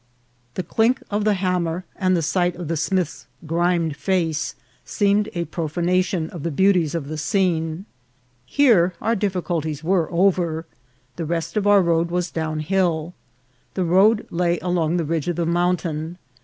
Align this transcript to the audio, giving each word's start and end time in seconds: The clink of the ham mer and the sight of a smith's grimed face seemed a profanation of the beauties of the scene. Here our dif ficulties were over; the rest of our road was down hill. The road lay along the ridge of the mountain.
The 0.55 0.63
clink 0.63 1.03
of 1.11 1.25
the 1.25 1.35
ham 1.35 1.65
mer 1.65 1.83
and 1.95 2.17
the 2.17 2.23
sight 2.23 2.55
of 2.55 2.71
a 2.71 2.75
smith's 2.75 3.27
grimed 3.45 3.95
face 3.95 4.55
seemed 4.83 5.29
a 5.35 5.45
profanation 5.45 6.27
of 6.31 6.41
the 6.41 6.49
beauties 6.49 6.95
of 6.95 7.07
the 7.07 7.19
scene. 7.19 7.85
Here 8.47 8.95
our 8.99 9.15
dif 9.15 9.33
ficulties 9.33 9.83
were 9.83 10.11
over; 10.11 10.65
the 11.17 11.25
rest 11.25 11.55
of 11.55 11.67
our 11.67 11.83
road 11.83 12.09
was 12.09 12.31
down 12.31 12.61
hill. 12.61 13.13
The 13.75 13.85
road 13.85 14.25
lay 14.31 14.57
along 14.63 14.97
the 14.97 15.05
ridge 15.05 15.27
of 15.27 15.35
the 15.35 15.45
mountain. 15.45 16.17